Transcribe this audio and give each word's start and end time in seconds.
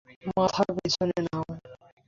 মাথা 0.37 0.63
পেছনে 0.77 1.17
নাও। 1.25 1.43